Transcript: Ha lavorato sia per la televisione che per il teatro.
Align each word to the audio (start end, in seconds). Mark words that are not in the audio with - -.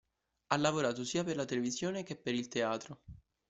Ha 0.47 0.57
lavorato 0.57 1.05
sia 1.05 1.23
per 1.23 1.35
la 1.35 1.45
televisione 1.45 2.01
che 2.01 2.15
per 2.15 2.33
il 2.33 2.47
teatro. 2.47 3.01